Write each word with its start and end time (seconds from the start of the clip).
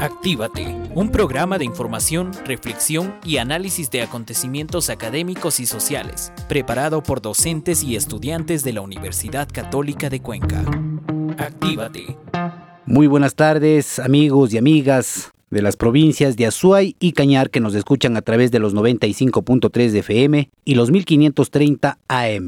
Actívate, 0.00 0.74
un 0.94 1.10
programa 1.10 1.58
de 1.58 1.66
información, 1.66 2.30
reflexión 2.46 3.16
y 3.22 3.36
análisis 3.36 3.90
de 3.90 4.00
acontecimientos 4.00 4.88
académicos 4.88 5.60
y 5.60 5.66
sociales, 5.66 6.32
preparado 6.48 7.02
por 7.02 7.20
docentes 7.20 7.82
y 7.82 7.96
estudiantes 7.96 8.64
de 8.64 8.72
la 8.72 8.80
Universidad 8.80 9.46
Católica 9.52 10.08
de 10.08 10.22
Cuenca. 10.22 10.64
Actívate. 11.36 12.16
Muy 12.86 13.08
buenas 13.08 13.34
tardes, 13.34 13.98
amigos 13.98 14.54
y 14.54 14.58
amigas 14.58 15.32
de 15.50 15.60
las 15.60 15.76
provincias 15.76 16.34
de 16.34 16.46
Azuay 16.46 16.96
y 16.98 17.12
Cañar 17.12 17.50
que 17.50 17.60
nos 17.60 17.74
escuchan 17.74 18.16
a 18.16 18.22
través 18.22 18.50
de 18.50 18.58
los 18.58 18.74
95.3 18.74 19.90
de 19.90 19.98
FM 19.98 20.50
y 20.64 20.74
los 20.76 20.90
1530 20.90 21.98
AM. 22.08 22.46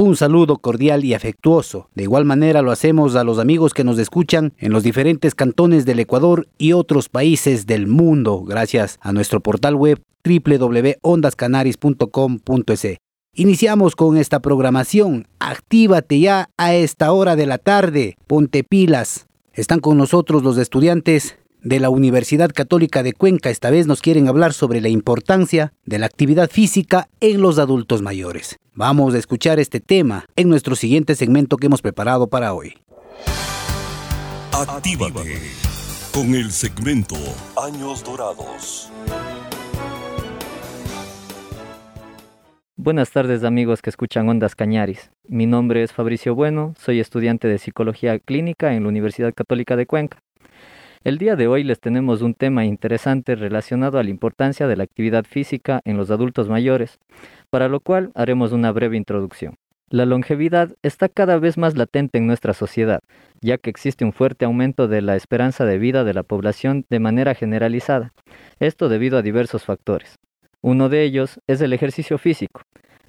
Un 0.00 0.16
saludo 0.16 0.56
cordial 0.56 1.04
y 1.04 1.12
afectuoso. 1.12 1.90
De 1.94 2.04
igual 2.04 2.24
manera 2.24 2.62
lo 2.62 2.72
hacemos 2.72 3.16
a 3.16 3.22
los 3.22 3.38
amigos 3.38 3.74
que 3.74 3.84
nos 3.84 3.98
escuchan 3.98 4.54
en 4.56 4.72
los 4.72 4.82
diferentes 4.82 5.34
cantones 5.34 5.84
del 5.84 5.98
Ecuador 5.98 6.48
y 6.56 6.72
otros 6.72 7.10
países 7.10 7.66
del 7.66 7.86
mundo, 7.86 8.42
gracias 8.42 8.98
a 9.02 9.12
nuestro 9.12 9.40
portal 9.40 9.74
web 9.74 10.00
www.ondascanaris.com.es. 10.24 12.96
Iniciamos 13.34 13.94
con 13.94 14.16
esta 14.16 14.40
programación. 14.40 15.26
Actívate 15.38 16.18
ya 16.18 16.48
a 16.56 16.74
esta 16.74 17.12
hora 17.12 17.36
de 17.36 17.44
la 17.44 17.58
tarde. 17.58 18.16
Ponte 18.26 18.64
pilas. 18.64 19.26
Están 19.52 19.80
con 19.80 19.98
nosotros 19.98 20.42
los 20.42 20.56
estudiantes 20.56 21.36
de 21.62 21.80
la 21.80 21.90
Universidad 21.90 22.50
Católica 22.50 23.02
de 23.02 23.12
Cuenca. 23.12 23.50
Esta 23.50 23.70
vez 23.70 23.86
nos 23.86 24.00
quieren 24.00 24.28
hablar 24.28 24.52
sobre 24.52 24.80
la 24.80 24.88
importancia 24.88 25.72
de 25.84 25.98
la 25.98 26.06
actividad 26.06 26.50
física 26.50 27.08
en 27.20 27.40
los 27.40 27.58
adultos 27.58 28.02
mayores. 28.02 28.58
Vamos 28.74 29.14
a 29.14 29.18
escuchar 29.18 29.58
este 29.58 29.80
tema 29.80 30.26
en 30.36 30.48
nuestro 30.48 30.76
siguiente 30.76 31.14
segmento 31.14 31.56
que 31.56 31.66
hemos 31.66 31.82
preparado 31.82 32.28
para 32.28 32.54
hoy. 32.54 32.74
Actívate 34.52 35.40
con 36.12 36.34
el 36.34 36.50
segmento 36.50 37.16
Años 37.56 38.04
Dorados. 38.04 38.90
Buenas 42.76 43.10
tardes 43.10 43.44
amigos 43.44 43.82
que 43.82 43.90
escuchan 43.90 44.28
Ondas 44.28 44.54
Cañaris. 44.54 45.10
Mi 45.28 45.44
nombre 45.44 45.82
es 45.82 45.92
Fabricio 45.92 46.34
Bueno, 46.34 46.74
soy 46.78 46.98
estudiante 46.98 47.46
de 47.46 47.58
Psicología 47.58 48.18
Clínica 48.18 48.72
en 48.72 48.84
la 48.84 48.88
Universidad 48.88 49.34
Católica 49.34 49.76
de 49.76 49.84
Cuenca. 49.84 50.18
El 51.02 51.16
día 51.16 51.34
de 51.34 51.48
hoy 51.48 51.64
les 51.64 51.80
tenemos 51.80 52.20
un 52.20 52.34
tema 52.34 52.66
interesante 52.66 53.34
relacionado 53.34 53.98
a 53.98 54.02
la 54.02 54.10
importancia 54.10 54.66
de 54.66 54.76
la 54.76 54.84
actividad 54.84 55.24
física 55.24 55.80
en 55.86 55.96
los 55.96 56.10
adultos 56.10 56.50
mayores, 56.50 56.98
para 57.48 57.68
lo 57.68 57.80
cual 57.80 58.10
haremos 58.14 58.52
una 58.52 58.70
breve 58.70 58.98
introducción. 58.98 59.54
La 59.88 60.04
longevidad 60.04 60.76
está 60.82 61.08
cada 61.08 61.38
vez 61.38 61.56
más 61.56 61.74
latente 61.74 62.18
en 62.18 62.26
nuestra 62.26 62.52
sociedad, 62.52 63.00
ya 63.40 63.56
que 63.56 63.70
existe 63.70 64.04
un 64.04 64.12
fuerte 64.12 64.44
aumento 64.44 64.88
de 64.88 65.00
la 65.00 65.16
esperanza 65.16 65.64
de 65.64 65.78
vida 65.78 66.04
de 66.04 66.12
la 66.12 66.22
población 66.22 66.84
de 66.90 67.00
manera 67.00 67.34
generalizada, 67.34 68.12
esto 68.58 68.90
debido 68.90 69.16
a 69.16 69.22
diversos 69.22 69.64
factores. 69.64 70.16
Uno 70.60 70.90
de 70.90 71.02
ellos 71.02 71.40
es 71.46 71.62
el 71.62 71.72
ejercicio 71.72 72.18
físico, 72.18 72.60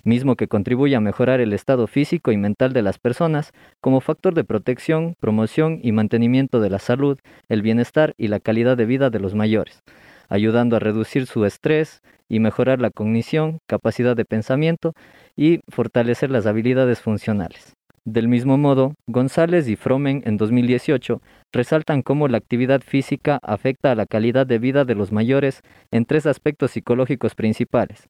mismo 0.04 0.36
que 0.36 0.48
contribuye 0.48 0.96
a 0.96 1.02
mejorar 1.02 1.42
el 1.42 1.54
estado 1.54 1.88
físico 1.88 2.32
y 2.32 2.38
mental 2.38 2.74
de 2.74 2.82
las 2.82 3.00
personas 3.00 3.52
como 3.80 4.02
factor 4.02 4.34
de 4.34 4.44
protección, 4.44 5.16
promoción 5.20 5.80
y 5.82 5.92
mantenimiento 5.92 6.60
de 6.60 6.70
la 6.70 6.80
salud, 6.80 7.20
el 7.50 7.62
bienestar 7.62 8.14
y 8.18 8.28
la 8.28 8.40
calidad 8.40 8.78
de 8.78 8.86
vida 8.86 9.10
de 9.10 9.20
los 9.20 9.36
mayores, 9.36 9.84
ayudando 10.30 10.76
a 10.76 10.80
reducir 10.80 11.26
su 11.26 11.46
estrés 11.46 12.02
y 12.30 12.40
mejorar 12.40 12.80
la 12.80 12.92
cognición, 12.92 13.60
capacidad 13.68 14.16
de 14.16 14.26
pensamiento 14.26 14.94
y 15.36 15.60
fortalecer 15.68 16.32
las 16.32 16.46
habilidades 16.46 17.02
funcionales. 17.02 17.76
Del 18.04 18.28
mismo 18.28 18.58
modo, 18.58 18.96
González 19.06 19.68
y 19.68 19.76
Fromen 19.76 20.24
en 20.26 20.38
2018 20.38 21.22
resaltan 21.52 22.02
cómo 22.02 22.28
la 22.28 22.40
actividad 22.40 22.82
física 22.82 23.40
afecta 23.44 23.92
a 23.92 23.96
la 23.96 24.08
calidad 24.08 24.48
de 24.48 24.58
vida 24.58 24.86
de 24.86 24.96
los 24.96 25.12
mayores 25.12 25.62
en 25.92 26.06
tres 26.06 26.26
aspectos 26.26 26.72
psicológicos 26.72 27.36
principales, 27.36 28.10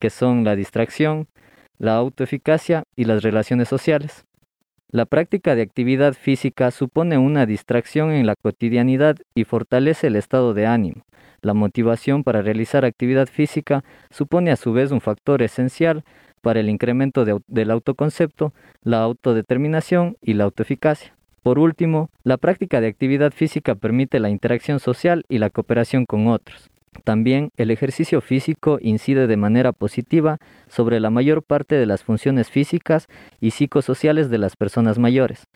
que 0.00 0.10
son 0.10 0.42
la 0.42 0.56
distracción, 0.56 1.28
la 1.78 1.94
autoeficacia 1.94 2.82
y 2.96 3.04
las 3.04 3.22
relaciones 3.22 3.68
sociales. 3.68 4.24
La 4.90 5.06
práctica 5.06 5.54
de 5.54 5.62
actividad 5.62 6.14
física 6.14 6.72
supone 6.72 7.16
una 7.16 7.46
distracción 7.46 8.10
en 8.10 8.26
la 8.26 8.34
cotidianidad 8.34 9.16
y 9.36 9.44
fortalece 9.44 10.08
el 10.08 10.16
estado 10.16 10.52
de 10.52 10.66
ánimo. 10.66 11.04
La 11.42 11.54
motivación 11.54 12.24
para 12.24 12.42
realizar 12.42 12.84
actividad 12.84 13.28
física 13.28 13.84
supone 14.10 14.50
a 14.50 14.56
su 14.56 14.72
vez 14.72 14.90
un 14.90 15.00
factor 15.00 15.42
esencial 15.42 16.02
para 16.40 16.60
el 16.60 16.68
incremento 16.68 17.24
del 17.24 17.70
autoconcepto, 17.70 18.52
la 18.82 19.02
autodeterminación 19.02 20.16
y 20.20 20.34
la 20.34 20.44
autoeficacia. 20.44 21.14
Por 21.42 21.58
último, 21.58 22.10
la 22.24 22.36
práctica 22.36 22.80
de 22.80 22.88
actividad 22.88 23.32
física 23.32 23.74
permite 23.74 24.20
la 24.20 24.28
interacción 24.28 24.80
social 24.80 25.24
y 25.28 25.38
la 25.38 25.50
cooperación 25.50 26.04
con 26.04 26.26
otros. 26.26 26.70
También 27.04 27.50
el 27.56 27.70
ejercicio 27.70 28.20
físico 28.20 28.78
incide 28.80 29.26
de 29.26 29.36
manera 29.36 29.72
positiva 29.72 30.38
sobre 30.68 31.00
la 31.00 31.10
mayor 31.10 31.42
parte 31.42 31.76
de 31.76 31.86
las 31.86 32.02
funciones 32.02 32.50
físicas 32.50 33.06
y 33.40 33.52
psicosociales 33.52 34.30
de 34.30 34.38
las 34.38 34.56
personas 34.56 34.98
mayores. 34.98 35.46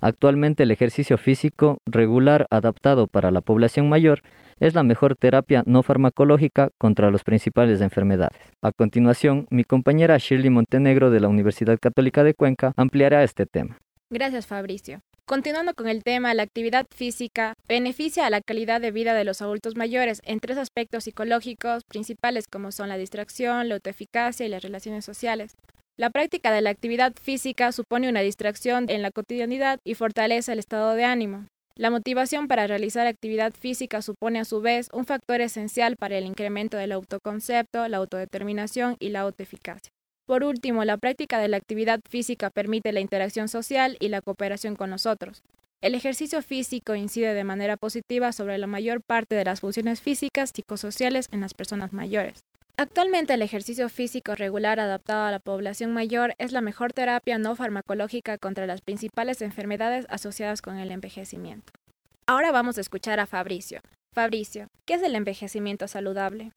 Actualmente 0.00 0.62
el 0.62 0.70
ejercicio 0.70 1.18
físico 1.18 1.78
regular 1.86 2.46
adaptado 2.50 3.06
para 3.06 3.30
la 3.30 3.42
población 3.42 3.88
mayor 3.88 4.22
es 4.58 4.74
la 4.74 4.82
mejor 4.82 5.14
terapia 5.14 5.62
no 5.66 5.82
farmacológica 5.82 6.70
contra 6.78 7.10
las 7.10 7.22
principales 7.22 7.80
enfermedades. 7.80 8.40
A 8.62 8.72
continuación, 8.72 9.46
mi 9.50 9.64
compañera 9.64 10.16
Shirley 10.18 10.50
Montenegro 10.50 11.10
de 11.10 11.20
la 11.20 11.28
Universidad 11.28 11.78
Católica 11.78 12.24
de 12.24 12.34
Cuenca 12.34 12.72
ampliará 12.76 13.22
este 13.22 13.46
tema. 13.46 13.78
Gracias, 14.10 14.46
Fabricio. 14.46 15.02
Continuando 15.30 15.74
con 15.74 15.86
el 15.86 16.02
tema, 16.02 16.34
la 16.34 16.42
actividad 16.42 16.88
física 16.92 17.54
beneficia 17.68 18.26
a 18.26 18.30
la 18.30 18.40
calidad 18.40 18.80
de 18.80 18.90
vida 18.90 19.14
de 19.14 19.22
los 19.22 19.40
adultos 19.40 19.76
mayores 19.76 20.20
en 20.24 20.40
tres 20.40 20.58
aspectos 20.58 21.04
psicológicos 21.04 21.84
principales 21.84 22.48
como 22.48 22.72
son 22.72 22.88
la 22.88 22.96
distracción, 22.96 23.68
la 23.68 23.76
autoeficacia 23.76 24.44
y 24.44 24.48
las 24.48 24.64
relaciones 24.64 25.04
sociales. 25.04 25.54
La 25.96 26.10
práctica 26.10 26.50
de 26.50 26.62
la 26.62 26.70
actividad 26.70 27.12
física 27.14 27.70
supone 27.70 28.08
una 28.08 28.22
distracción 28.22 28.86
en 28.90 29.02
la 29.02 29.12
cotidianidad 29.12 29.78
y 29.84 29.94
fortalece 29.94 30.52
el 30.52 30.58
estado 30.58 30.94
de 30.94 31.04
ánimo. 31.04 31.46
La 31.76 31.90
motivación 31.90 32.48
para 32.48 32.66
realizar 32.66 33.06
actividad 33.06 33.52
física 33.52 34.02
supone 34.02 34.40
a 34.40 34.44
su 34.44 34.60
vez 34.60 34.88
un 34.92 35.04
factor 35.04 35.40
esencial 35.40 35.94
para 35.96 36.18
el 36.18 36.26
incremento 36.26 36.76
del 36.76 36.90
autoconcepto, 36.90 37.86
la 37.86 37.98
autodeterminación 37.98 38.96
y 38.98 39.10
la 39.10 39.20
autoeficacia. 39.20 39.92
Por 40.30 40.44
último, 40.44 40.84
la 40.84 40.96
práctica 40.96 41.40
de 41.40 41.48
la 41.48 41.56
actividad 41.56 41.98
física 42.08 42.50
permite 42.50 42.92
la 42.92 43.00
interacción 43.00 43.48
social 43.48 43.96
y 43.98 44.10
la 44.10 44.20
cooperación 44.20 44.76
con 44.76 44.88
los 44.88 45.04
otros. 45.04 45.42
El 45.80 45.96
ejercicio 45.96 46.40
físico 46.40 46.94
incide 46.94 47.34
de 47.34 47.42
manera 47.42 47.76
positiva 47.76 48.30
sobre 48.30 48.56
la 48.56 48.68
mayor 48.68 49.00
parte 49.02 49.34
de 49.34 49.44
las 49.44 49.58
funciones 49.58 50.00
físicas 50.00 50.52
psicosociales 50.54 51.26
en 51.32 51.40
las 51.40 51.52
personas 51.52 51.92
mayores. 51.92 52.44
Actualmente 52.76 53.34
el 53.34 53.42
ejercicio 53.42 53.88
físico 53.88 54.36
regular 54.36 54.78
adaptado 54.78 55.24
a 55.24 55.32
la 55.32 55.40
población 55.40 55.92
mayor 55.92 56.36
es 56.38 56.52
la 56.52 56.60
mejor 56.60 56.92
terapia 56.92 57.36
no 57.38 57.56
farmacológica 57.56 58.38
contra 58.38 58.68
las 58.68 58.82
principales 58.82 59.42
enfermedades 59.42 60.06
asociadas 60.10 60.62
con 60.62 60.78
el 60.78 60.92
envejecimiento. 60.92 61.72
Ahora 62.28 62.52
vamos 62.52 62.78
a 62.78 62.82
escuchar 62.82 63.18
a 63.18 63.26
Fabricio. 63.26 63.80
Fabricio, 64.14 64.68
¿qué 64.86 64.94
es 64.94 65.02
el 65.02 65.16
envejecimiento 65.16 65.88
saludable? 65.88 66.52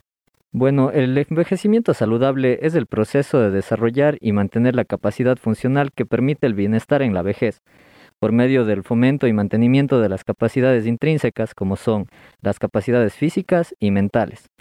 Bueno, 0.56 0.92
el 0.92 1.18
envejecimiento 1.18 1.96
saludable 1.96 2.60
es 2.62 2.76
el 2.76 2.86
proceso 2.86 3.40
de 3.40 3.50
desarrollar 3.50 4.20
y 4.22 4.34
mantener 4.34 4.76
la 4.76 4.86
capacidad 4.86 5.36
funcional 5.36 5.92
que 5.92 6.06
permite 6.06 6.46
el 6.46 6.54
bienestar 6.54 7.02
en 7.02 7.16
la 7.16 7.24
vejez, 7.24 7.64
por 8.20 8.34
medio 8.34 8.64
del 8.64 8.84
fomento 8.84 9.26
y 9.26 9.34
mantenimiento 9.34 10.00
de 10.00 10.10
las 10.10 10.24
capacidades 10.24 10.86
intrínsecas 10.86 11.56
como 11.56 11.76
son 11.76 12.06
las 12.44 12.60
capacidades 12.60 13.16
físicas 13.16 13.74
y 13.80 13.90
mentales, 13.90 14.52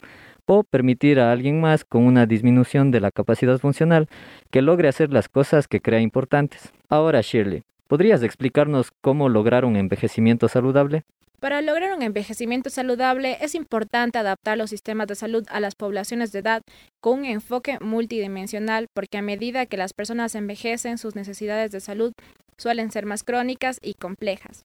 o 0.46 0.64
permitir 0.64 1.20
a 1.20 1.30
alguien 1.30 1.60
más 1.60 1.84
con 1.84 2.04
una 2.04 2.24
disminución 2.24 2.90
de 2.90 3.00
la 3.00 3.10
capacidad 3.10 3.58
funcional 3.58 4.08
que 4.50 4.62
logre 4.62 4.88
hacer 4.88 5.12
las 5.12 5.28
cosas 5.28 5.68
que 5.68 5.80
crea 5.80 6.00
importantes. 6.00 6.72
Ahora, 6.88 7.20
Shirley, 7.20 7.64
¿podrías 7.86 8.22
explicarnos 8.22 8.92
cómo 9.02 9.28
lograr 9.28 9.66
un 9.66 9.76
envejecimiento 9.76 10.48
saludable? 10.48 11.04
Para 11.42 11.60
lograr 11.60 11.92
un 11.92 12.02
envejecimiento 12.02 12.70
saludable 12.70 13.36
es 13.40 13.56
importante 13.56 14.16
adaptar 14.16 14.56
los 14.56 14.70
sistemas 14.70 15.08
de 15.08 15.16
salud 15.16 15.44
a 15.50 15.58
las 15.58 15.74
poblaciones 15.74 16.30
de 16.30 16.38
edad 16.38 16.62
con 17.00 17.18
un 17.18 17.24
enfoque 17.24 17.80
multidimensional 17.80 18.86
porque 18.94 19.18
a 19.18 19.22
medida 19.22 19.66
que 19.66 19.76
las 19.76 19.92
personas 19.92 20.36
envejecen 20.36 20.98
sus 20.98 21.16
necesidades 21.16 21.72
de 21.72 21.80
salud 21.80 22.12
suelen 22.58 22.92
ser 22.92 23.06
más 23.06 23.24
crónicas 23.24 23.80
y 23.82 23.94
complejas. 23.94 24.64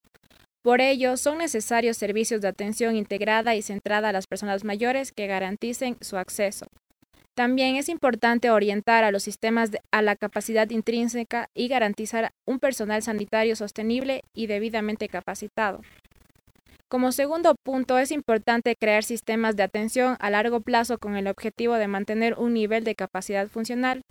Por 0.61 0.79
ello, 0.79 1.17
son 1.17 1.39
necesarios 1.39 1.97
servicios 1.97 2.41
de 2.41 2.49
atención 2.49 2.95
integrada 2.95 3.55
y 3.55 3.63
centrada 3.63 4.09
a 4.09 4.13
las 4.13 4.27
personas 4.27 4.63
mayores 4.63 5.11
que 5.11 5.25
garanticen 5.25 5.97
su 6.01 6.17
acceso. 6.17 6.67
También 7.33 7.75
es 7.75 7.89
importante 7.89 8.51
orientar 8.51 9.03
a 9.03 9.09
los 9.09 9.23
sistemas 9.23 9.71
a 9.89 10.03
la 10.03 10.15
capacidad 10.15 10.69
intrínseca 10.69 11.49
y 11.55 11.69
garantizar 11.69 12.33
un 12.45 12.59
personal 12.59 13.01
sanitario 13.01 13.55
sostenible 13.55 14.21
y 14.35 14.45
debidamente 14.45 15.07
capacitado. 15.07 15.81
Como 16.89 17.11
segundo 17.11 17.55
punto, 17.65 17.97
es 17.97 18.11
importante 18.11 18.75
crear 18.79 19.03
sistemas 19.03 19.57
de 19.57 19.63
atención 19.63 20.15
a 20.21 20.29
largo 20.29 20.61
plazo 20.61 20.97
con 20.99 21.17
el 21.17 21.27
objetivo 21.27 21.73
de 21.73 21.89
mantener 21.89 22.35
un 22.35 22.53
nivel 22.53 22.85
de 22.85 22.95
capacidad 22.95 23.49
funcional. 23.49 24.03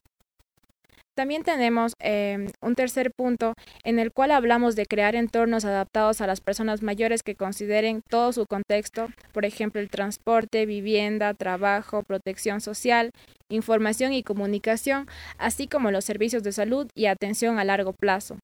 También 1.17 1.43
tenemos 1.43 1.95
em, 1.99 2.49
un 2.61 2.75
tercer 2.75 3.13
punto 3.17 3.55
en 3.83 3.99
el 3.99 4.13
cual 4.13 4.31
hablamos 4.31 4.77
de 4.77 4.85
crear 4.85 5.15
entornos 5.15 5.65
adaptados 5.65 6.21
a 6.21 6.27
las 6.27 6.43
personas 6.43 6.83
mayores 6.83 7.23
que 7.23 7.35
consideren 7.35 8.03
todo 8.11 8.35
su 8.35 8.45
contexto, 8.45 9.09
por 9.33 9.47
ejemplo, 9.47 9.81
el 9.81 9.89
transporte, 9.89 10.67
vivienda, 10.67 11.33
trabajo, 11.33 12.03
protección 12.03 12.61
social, 12.61 13.13
información 13.49 14.13
y 14.13 14.23
comunicación, 14.23 15.07
así 15.39 15.67
como 15.67 15.91
los 15.91 16.05
servicios 16.05 16.43
de 16.43 16.53
salud 16.53 16.89
y 16.95 17.07
atención 17.07 17.59
a 17.59 17.65
largo 17.65 17.95
plazo. 17.95 18.37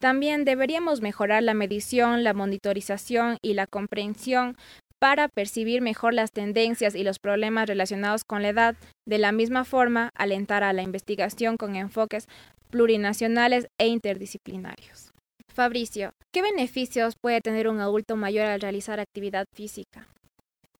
También 0.00 0.46
deberíamos 0.46 1.02
mejorar 1.02 1.42
la 1.42 1.52
medición, 1.52 2.24
la 2.24 2.32
monitorización 2.32 3.36
y 3.42 3.52
la 3.52 3.66
comprensión 3.66 4.56
para 4.98 5.28
percibir 5.28 5.82
mejor 5.82 6.14
las 6.14 6.32
tendencias 6.32 6.94
y 6.94 7.04
los 7.04 7.18
problemas 7.18 7.68
relacionados 7.68 8.24
con 8.24 8.42
la 8.42 8.48
edad, 8.48 8.76
de 9.06 9.18
la 9.18 9.30
misma 9.30 9.64
forma 9.64 10.10
alentar 10.14 10.62
a 10.62 10.72
la 10.72 10.82
investigación 10.82 11.56
con 11.58 11.76
enfoques 11.76 12.28
plurinacionales 12.70 13.68
e 13.78 13.88
interdisciplinarios. 13.88 15.12
Fabricio, 15.52 16.12
¿qué 16.32 16.42
beneficios 16.42 17.14
puede 17.20 17.40
tener 17.40 17.68
un 17.68 17.80
adulto 17.80 18.16
mayor 18.16 18.46
al 18.46 18.60
realizar 18.60 19.00
actividad 19.00 19.44
física? 19.54 20.06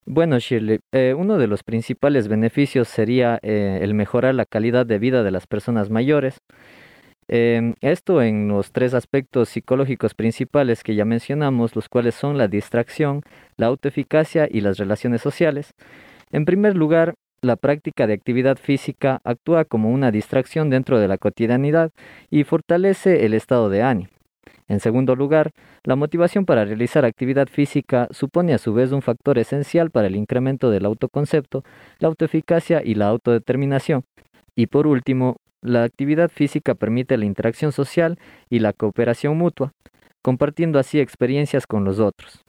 Bueno, 0.06 0.38
Shirley, 0.38 0.80
eh, 0.92 1.14
uno 1.16 1.36
de 1.36 1.46
los 1.46 1.62
principales 1.62 2.28
beneficios 2.28 2.88
sería 2.88 3.38
eh, 3.42 3.80
el 3.82 3.92
mejorar 3.94 4.34
la 4.34 4.46
calidad 4.46 4.86
de 4.86 4.98
vida 4.98 5.22
de 5.22 5.30
las 5.30 5.46
personas 5.46 5.90
mayores. 5.90 6.38
Em, 7.32 7.74
esto 7.80 8.22
en 8.22 8.48
los 8.48 8.72
tres 8.72 8.92
aspectos 8.92 9.50
psicológicos 9.50 10.14
principales 10.14 10.82
que 10.82 10.96
ya 10.96 11.04
mencionamos, 11.04 11.76
los 11.76 11.88
cuales 11.88 12.16
son 12.16 12.36
la 12.36 12.48
distracción, 12.48 13.22
la 13.56 13.66
autoeficacia 13.66 14.48
y 14.50 14.62
las 14.62 14.78
relaciones 14.78 15.20
sociales. 15.20 15.74
En 16.32 16.44
primer 16.44 16.74
lugar, 16.76 17.14
la 17.40 17.54
práctica 17.54 18.08
de 18.08 18.14
actividad 18.14 18.58
física 18.58 19.20
actúa 19.22 19.64
como 19.64 19.92
una 19.92 20.10
distracción 20.10 20.70
dentro 20.70 20.98
de 20.98 21.06
la 21.06 21.18
cotidianidad 21.18 21.92
y 22.30 22.42
fortalece 22.42 23.24
el 23.24 23.34
estado 23.34 23.70
de 23.70 23.84
ánimo. 23.84 24.10
En 24.66 24.80
segundo 24.80 25.14
lugar, 25.14 25.52
la 25.84 25.94
motivación 25.94 26.44
para 26.46 26.64
realizar 26.64 27.04
actividad 27.04 27.46
física 27.46 28.08
supone 28.10 28.54
a 28.54 28.58
su 28.58 28.74
vez 28.74 28.90
un 28.90 29.02
factor 29.02 29.38
esencial 29.38 29.92
para 29.92 30.08
el 30.08 30.16
incremento 30.16 30.68
del 30.68 30.84
autoconcepto, 30.84 31.62
la 32.00 32.08
autoeficacia 32.08 32.82
y 32.84 32.96
la 32.96 33.06
autodeterminación. 33.06 34.02
Y 34.56 34.66
por 34.66 34.88
último, 34.88 35.36
la 35.62 35.84
actividad 35.84 36.30
física 36.30 36.74
permite 36.74 37.16
la 37.16 37.24
interacción 37.24 37.72
social 37.72 38.18
y 38.48 38.60
la 38.60 38.72
cooperación 38.72 39.36
mutua, 39.36 39.72
compartiendo 40.22 40.78
así 40.78 41.00
experiencias 41.00 41.66
con 41.66 41.84
los 41.84 41.98
otros. 41.98 42.44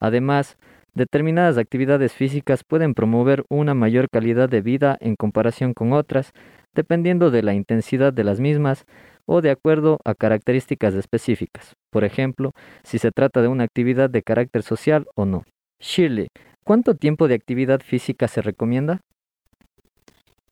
Además, 0.00 0.58
determinadas 0.94 1.58
actividades 1.58 2.12
físicas 2.12 2.62
pueden 2.64 2.94
promover 2.94 3.44
una 3.48 3.74
mayor 3.74 4.08
calidad 4.10 4.48
de 4.48 4.60
vida 4.60 4.96
en 5.00 5.16
comparación 5.16 5.74
con 5.74 5.92
otras, 5.92 6.32
dependiendo 6.74 7.30
de 7.30 7.42
la 7.42 7.54
intensidad 7.54 8.12
de 8.12 8.24
las 8.24 8.40
mismas 8.40 8.84
o 9.26 9.40
de 9.40 9.50
acuerdo 9.50 9.98
a 10.04 10.14
características 10.14 10.94
específicas, 10.94 11.74
por 11.90 12.04
ejemplo, 12.04 12.52
si 12.82 12.98
se 12.98 13.10
trata 13.10 13.42
de 13.42 13.48
una 13.48 13.64
actividad 13.64 14.08
de 14.08 14.22
carácter 14.22 14.62
social 14.62 15.06
o 15.14 15.26
no. 15.26 15.44
Shirley, 15.80 16.28
¿cuánto 16.64 16.94
tiempo 16.94 17.28
de 17.28 17.34
actividad 17.34 17.80
física 17.80 18.26
se 18.26 18.40
recomienda? 18.40 19.00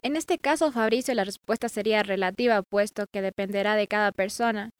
En 0.06 0.14
este 0.14 0.38
caso, 0.38 0.70
Fabricio, 0.70 1.12
la 1.14 1.24
respuesta 1.24 1.68
sería 1.68 2.04
relativa, 2.04 2.62
puesto 2.62 3.08
que 3.08 3.22
dependerá 3.22 3.74
de 3.74 3.88
cada 3.88 4.12
persona. 4.12 4.70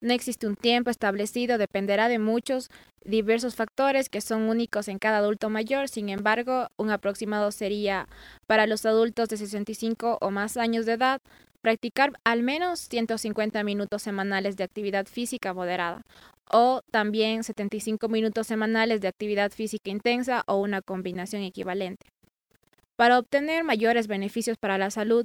No 0.00 0.12
existe 0.12 0.46
un 0.46 0.54
tiempo 0.54 0.88
establecido, 0.88 1.58
dependerá 1.58 2.08
de 2.08 2.20
muchos 2.20 2.70
diversos 3.04 3.56
factores 3.56 4.08
que 4.08 4.20
son 4.20 4.42
únicos 4.42 4.86
en 4.86 5.00
cada 5.00 5.18
adulto 5.18 5.50
mayor. 5.50 5.88
Sin 5.88 6.10
embargo, 6.10 6.68
un 6.76 6.92
aproximado 6.92 7.50
sería 7.50 8.06
para 8.46 8.68
los 8.68 8.86
adultos 8.86 9.28
de 9.28 9.38
65 9.38 10.18
o 10.20 10.30
más 10.30 10.56
años 10.56 10.86
de 10.86 10.92
edad, 10.92 11.20
practicar 11.60 12.12
al 12.22 12.44
menos 12.44 12.78
150 12.78 13.64
minutos 13.64 14.02
semanales 14.02 14.56
de 14.56 14.62
actividad 14.62 15.06
física 15.06 15.54
moderada 15.54 16.02
o 16.52 16.82
también 16.92 17.42
75 17.42 18.08
minutos 18.08 18.46
semanales 18.46 19.00
de 19.00 19.08
actividad 19.08 19.50
física 19.50 19.90
intensa 19.90 20.44
o 20.46 20.58
una 20.58 20.82
combinación 20.82 21.42
equivalente. 21.42 22.06
Para 22.98 23.16
obtener 23.20 23.62
mayores 23.62 24.08
beneficios 24.08 24.56
para 24.58 24.76
la 24.76 24.90
salud, 24.90 25.24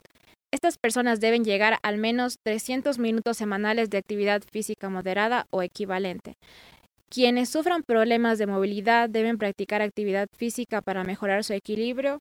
estas 0.54 0.78
personas 0.78 1.20
deben 1.20 1.44
llegar 1.44 1.80
al 1.81 1.98
menos 1.98 2.36
300 2.46 3.00
minutos 3.00 3.38
semanales 3.38 3.90
de 3.90 3.98
actividad 3.98 4.44
física 4.52 4.90
moderada 4.90 5.48
o 5.50 5.64
equivalente. 5.64 6.36
Quienes 7.10 7.50
sufran 7.50 7.81
problemas 7.81 8.38
de 8.38 8.46
movilidad 8.46 9.10
deben 9.10 9.40
practicar 9.40 9.81
actividad 9.81 10.28
física 10.38 10.81
para 10.84 11.04
mejorar 11.04 11.44
su 11.44 11.54
equilibrio 11.54 12.20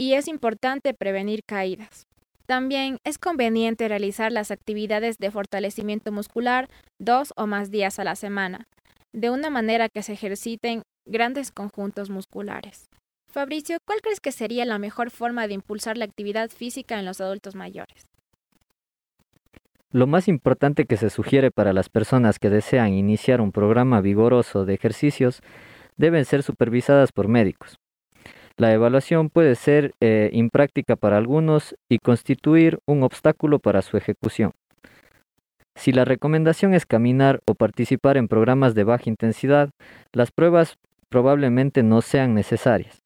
y 0.00 0.14
es 0.14 0.26
importante 0.26 0.94
prevenir 0.94 1.42
caídas. 1.46 2.08
También 2.46 2.98
es 3.04 3.18
conveniente 3.18 3.86
realizar 3.86 4.32
las 4.32 4.50
actividades 4.50 5.18
de 5.18 5.30
fortalecimiento 5.30 6.10
muscular 6.10 6.68
dos 7.00 7.32
o 7.36 7.46
más 7.46 7.70
días 7.70 8.00
a 8.00 8.04
la 8.04 8.16
semana, 8.16 8.66
de 9.14 9.30
una 9.30 9.48
manera 9.48 9.88
que 9.88 10.02
se 10.02 10.14
ejerciten 10.14 10.82
grandes 11.06 11.52
conjuntos 11.52 12.10
musculares. 12.10 12.88
Fabricio, 13.30 13.78
¿cuál 13.84 14.00
crees 14.00 14.18
que 14.18 14.32
sería 14.32 14.64
la 14.64 14.78
mejor 14.78 15.10
forma 15.10 15.46
de 15.46 15.54
impulsar 15.54 15.96
la 15.96 16.04
actividad 16.04 16.50
física 16.50 16.98
en 16.98 17.04
los 17.04 17.20
adultos 17.20 17.54
mayores? 17.54 18.08
Lo 19.92 20.08
más 20.08 20.26
importante 20.26 20.84
que 20.84 20.96
se 20.96 21.10
sugiere 21.10 21.52
para 21.52 21.72
las 21.72 21.88
personas 21.88 22.40
que 22.40 22.50
desean 22.50 22.92
iniciar 22.92 23.40
un 23.40 23.52
programa 23.52 24.00
vigoroso 24.00 24.64
de 24.64 24.74
ejercicios 24.74 25.42
deben 25.96 26.24
ser 26.24 26.42
supervisadas 26.42 27.12
por 27.12 27.28
médicos. 27.28 27.78
La 28.56 28.72
evaluación 28.72 29.30
puede 29.30 29.54
ser 29.54 29.92
eh, 30.00 30.30
impráctica 30.32 30.96
para 30.96 31.16
algunos 31.16 31.76
y 31.88 31.98
constituir 31.98 32.80
un 32.84 33.04
obstáculo 33.04 33.60
para 33.60 33.82
su 33.82 33.96
ejecución. 33.96 34.52
Si 35.76 35.92
la 35.92 36.04
recomendación 36.04 36.74
es 36.74 36.84
caminar 36.84 37.40
o 37.46 37.54
participar 37.54 38.16
en 38.16 38.28
programas 38.28 38.74
de 38.74 38.84
baja 38.84 39.04
intensidad, 39.06 39.70
las 40.12 40.32
pruebas 40.32 40.78
probablemente 41.08 41.82
no 41.82 42.02
sean 42.02 42.34
necesarias. 42.34 43.00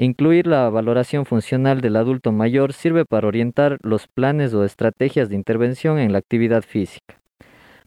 Incluir 0.00 0.46
la 0.46 0.70
valoración 0.70 1.26
funcional 1.26 1.80
del 1.80 1.96
adulto 1.96 2.30
mayor 2.30 2.72
sirve 2.72 3.04
para 3.04 3.26
orientar 3.26 3.78
los 3.82 4.06
planes 4.06 4.54
o 4.54 4.64
estrategias 4.64 5.28
de 5.28 5.34
intervención 5.34 5.98
en 5.98 6.12
la 6.12 6.18
actividad 6.18 6.62
física. 6.62 7.20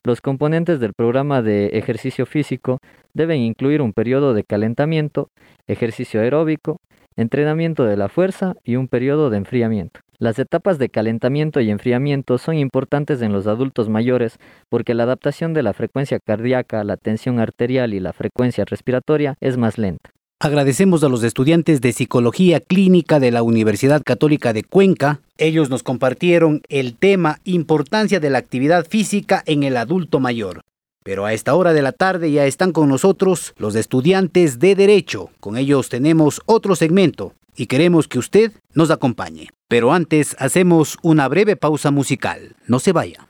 Los 0.04 0.20
componentes 0.20 0.78
del 0.78 0.92
programa 0.92 1.40
de 1.40 1.68
ejercicio 1.68 2.26
físico 2.26 2.80
deben 3.14 3.40
incluir 3.40 3.80
un 3.80 3.94
periodo 3.94 4.34
de 4.34 4.44
calentamiento, 4.44 5.30
ejercicio 5.66 6.20
aeróbico, 6.20 6.76
entrenamiento 7.16 7.84
de 7.84 7.96
la 7.96 8.10
fuerza 8.10 8.56
y 8.62 8.76
un 8.76 8.88
periodo 8.88 9.30
de 9.30 9.38
enfriamiento. 9.38 10.00
Las 10.18 10.38
etapas 10.38 10.78
de 10.78 10.90
calentamiento 10.90 11.62
y 11.62 11.70
enfriamiento 11.70 12.36
son 12.36 12.56
importantes 12.56 13.22
en 13.22 13.32
los 13.32 13.46
adultos 13.46 13.88
mayores 13.88 14.38
porque 14.68 14.92
la 14.92 15.04
adaptación 15.04 15.54
de 15.54 15.62
la 15.62 15.72
frecuencia 15.72 16.20
cardíaca, 16.20 16.84
la 16.84 16.98
tensión 16.98 17.40
arterial 17.40 17.94
y 17.94 18.00
la 18.00 18.12
frecuencia 18.12 18.66
respiratoria 18.66 19.34
es 19.40 19.56
más 19.56 19.78
lenta. 19.78 20.10
Agradecemos 20.44 21.04
a 21.04 21.08
los 21.08 21.22
estudiantes 21.22 21.80
de 21.80 21.92
Psicología 21.92 22.58
Clínica 22.58 23.20
de 23.20 23.30
la 23.30 23.44
Universidad 23.44 24.02
Católica 24.02 24.52
de 24.52 24.64
Cuenca. 24.64 25.20
Ellos 25.38 25.70
nos 25.70 25.84
compartieron 25.84 26.62
el 26.68 26.96
tema 26.96 27.38
Importancia 27.44 28.18
de 28.18 28.28
la 28.28 28.38
actividad 28.38 28.84
física 28.84 29.44
en 29.46 29.62
el 29.62 29.76
adulto 29.76 30.18
mayor. 30.18 30.62
Pero 31.04 31.26
a 31.26 31.32
esta 31.32 31.54
hora 31.54 31.72
de 31.72 31.82
la 31.82 31.92
tarde 31.92 32.32
ya 32.32 32.44
están 32.44 32.72
con 32.72 32.88
nosotros 32.88 33.54
los 33.56 33.76
estudiantes 33.76 34.58
de 34.58 34.74
Derecho. 34.74 35.30
Con 35.38 35.56
ellos 35.56 35.88
tenemos 35.88 36.40
otro 36.46 36.74
segmento 36.74 37.34
y 37.54 37.66
queremos 37.66 38.08
que 38.08 38.18
usted 38.18 38.50
nos 38.74 38.90
acompañe. 38.90 39.46
Pero 39.68 39.92
antes 39.92 40.34
hacemos 40.40 40.98
una 41.02 41.28
breve 41.28 41.54
pausa 41.54 41.92
musical. 41.92 42.56
No 42.66 42.80
se 42.80 42.90
vaya. 42.90 43.28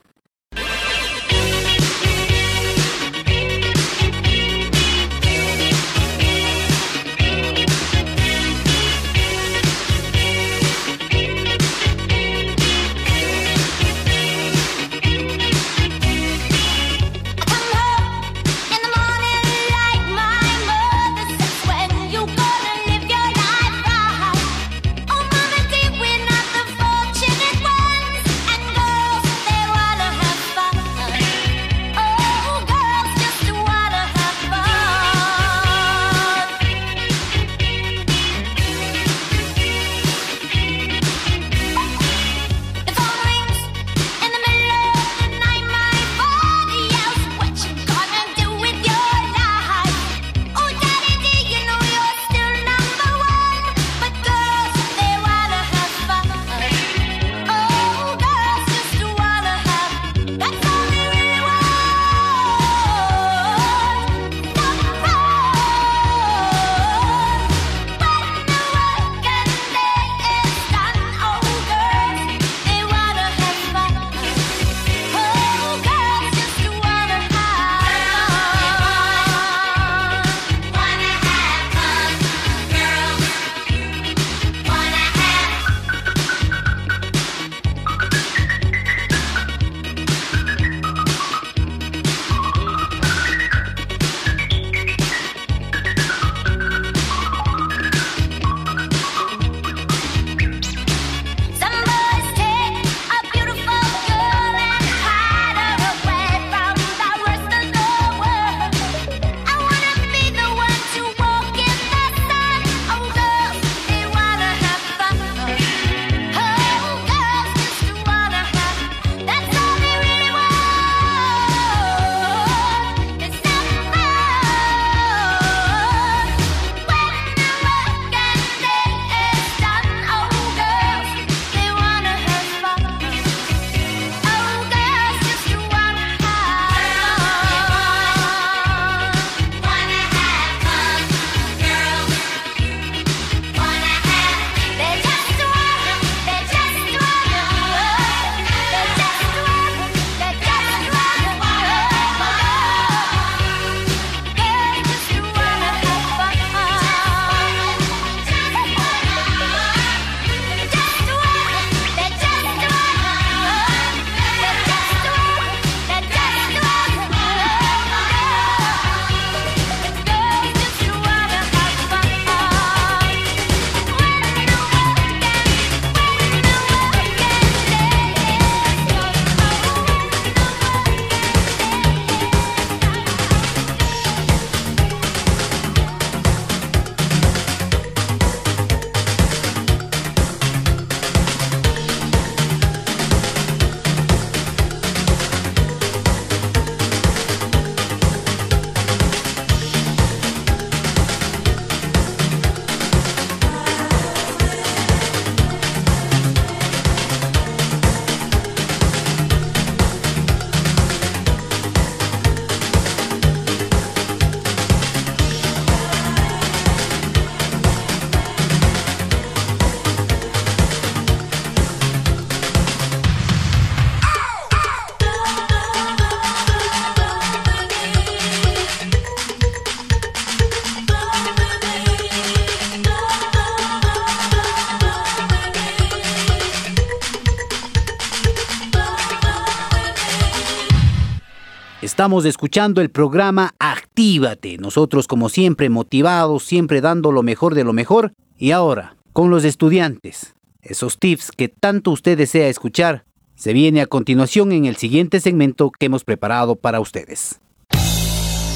Estamos 241.93 242.25
escuchando 242.25 242.81
el 242.81 242.89
programa 242.89 243.53
Actívate. 243.59 244.57
Nosotros 244.57 245.05
como 245.05 245.29
siempre 245.29 245.69
motivados, 245.69 246.41
siempre 246.41 246.81
dando 246.81 247.11
lo 247.11 247.21
mejor 247.21 247.53
de 247.53 247.63
lo 247.63 247.71
mejor. 247.71 248.13
Y 248.35 248.49
ahora, 248.49 248.97
con 249.13 249.29
los 249.29 249.43
estudiantes. 249.43 250.33
Esos 250.63 250.97
tips 250.97 251.31
que 251.31 251.49
tanto 251.49 251.91
usted 251.91 252.17
desea 252.17 252.47
escuchar, 252.47 253.05
se 253.35 253.53
viene 253.53 253.79
a 253.79 253.85
continuación 253.85 254.53
en 254.53 254.65
el 254.65 254.75
siguiente 254.75 255.19
segmento 255.19 255.69
que 255.69 255.85
hemos 255.85 256.03
preparado 256.03 256.55
para 256.55 256.79
ustedes. 256.79 257.39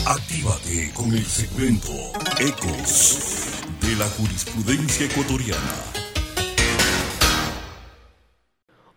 Actívate 0.07 0.91
con 0.95 1.11
el 1.11 1.23
segmento 1.23 1.91
Ecos 2.39 3.61
de 3.81 3.95
la 3.97 4.05
jurisprudencia 4.17 5.05
ecuatoriana. 5.05 5.75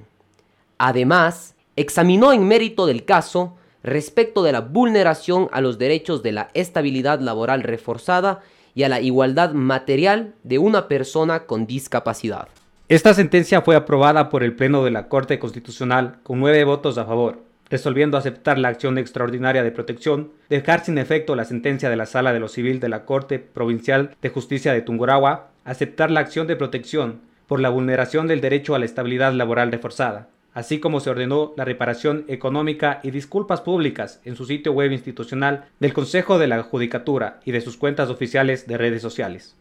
Además, 0.80 1.56
examinó 1.76 2.34
en 2.34 2.48
mérito 2.48 2.88
del 2.88 3.06
caso 3.06 3.56
respecto 3.84 4.42
de 4.42 4.52
la 4.52 4.62
vulneración 4.62 5.50
a 5.52 5.62
los 5.62 5.78
derechos 5.78 6.24
de 6.24 6.32
la 6.32 6.50
estabilidad 6.56 7.20
laboral 7.20 7.62
reforzada 7.62 8.42
y 8.78 8.84
a 8.84 8.90
la 8.90 9.02
igualdad 9.02 9.54
material 9.54 10.36
de 10.44 10.60
una 10.60 10.88
persona 10.88 11.46
con 11.48 11.66
discapacidad. 11.66 12.48
Esta 12.90 13.16
sentencia 13.16 13.64
fue 13.64 13.76
aprobada 13.76 14.30
por 14.30 14.44
el 14.44 14.56
Pleno 14.56 14.84
de 14.84 14.92
la 14.92 15.08
Corte 15.08 15.40
Constitucional 15.40 16.20
con 16.22 16.40
nueve 16.40 16.64
votos 16.64 17.00
a 17.00 17.06
favor, 17.06 17.42
resolviendo 17.72 18.18
aceptar 18.18 18.60
la 18.60 18.68
acción 18.68 19.00
extraordinaria 19.00 19.64
de 19.64 19.72
protección, 19.72 20.32
dejar 20.48 20.86
sin 20.86 21.00
efecto 21.00 21.36
la 21.36 21.46
sentencia 21.46 21.90
de 21.90 21.96
la 21.96 22.06
Sala 22.06 22.34
de 22.34 22.40
lo 22.40 22.50
Civil 22.50 22.80
de 22.80 22.90
la 22.90 23.04
Corte 23.06 23.40
Provincial 23.40 24.16
de 24.22 24.30
Justicia 24.30 24.74
de 24.74 24.84
Tungurahua, 24.84 25.48
aceptar 25.66 26.12
la 26.12 26.20
acción 26.20 26.46
de 26.46 26.56
protección 26.56 27.22
por 27.48 27.60
la 27.60 27.70
vulneración 27.70 28.28
del 28.28 28.42
derecho 28.42 28.76
a 28.76 28.80
la 28.80 28.86
estabilidad 28.86 29.34
laboral 29.34 29.72
reforzada, 29.72 30.28
así 30.58 30.80
como 30.80 31.02
se 31.02 31.12
ordenó 31.12 31.54
la 31.56 31.66
reparación 31.66 32.26
económica 32.28 33.00
y 33.04 33.12
disculpas 33.12 33.62
públicas 33.62 34.22
en 34.26 34.36
su 34.36 34.48
sitio 34.48 34.72
web 34.72 34.92
institucional 34.92 35.66
del 35.80 35.94
Consejo 35.94 36.40
de 36.40 36.48
la 36.48 36.64
Judicatura 36.64 37.42
y 37.46 37.52
de 37.52 37.62
sus 37.62 37.78
cuentas 37.78 38.10
oficiales 38.10 38.66
de 38.66 38.76
redes 38.76 39.04
sociales. 39.04 39.56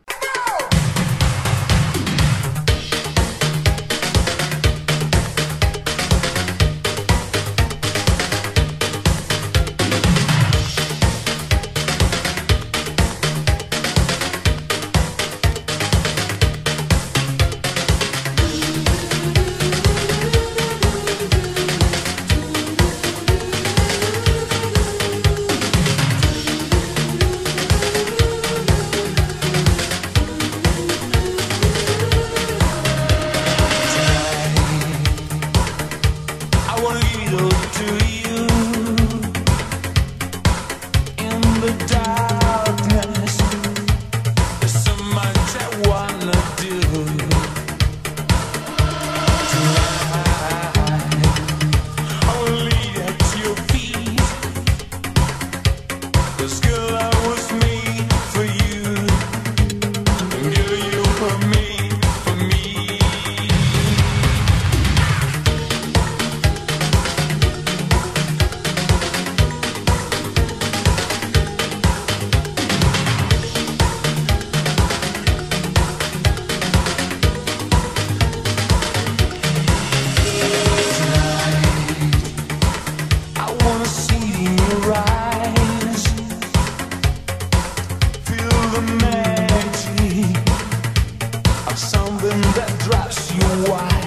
that 92.42 92.78
drives 92.80 93.34
you 93.34 93.70
wild. 93.70 94.05